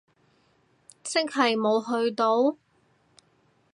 [1.03, 2.57] 即係冇去到？